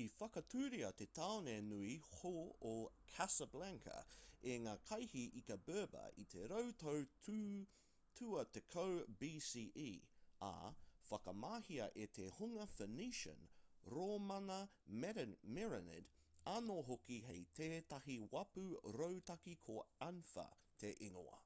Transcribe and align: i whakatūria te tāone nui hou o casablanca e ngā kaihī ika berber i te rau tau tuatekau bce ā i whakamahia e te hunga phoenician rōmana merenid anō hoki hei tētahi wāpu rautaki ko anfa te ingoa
i 0.00 0.02
whakatūria 0.18 0.88
te 0.98 1.06
tāone 1.18 1.54
nui 1.70 1.94
hou 2.10 2.36
o 2.68 2.74
casablanca 3.14 3.94
e 4.50 4.52
ngā 4.66 4.74
kaihī 4.90 5.22
ika 5.40 5.56
berber 5.70 6.20
i 6.26 6.26
te 6.34 6.44
rau 6.52 6.68
tau 6.82 7.00
tuatekau 8.20 8.94
bce 9.22 9.64
ā 10.50 10.52
i 10.68 10.76
whakamahia 11.14 11.90
e 12.06 12.06
te 12.20 12.28
hunga 12.36 12.68
phoenician 12.76 13.42
rōmana 13.96 14.60
merenid 15.00 16.14
anō 16.54 16.80
hoki 16.92 17.20
hei 17.30 17.42
tētahi 17.62 18.20
wāpu 18.38 18.68
rautaki 19.02 19.60
ko 19.68 19.80
anfa 20.12 20.48
te 20.84 20.94
ingoa 21.10 21.42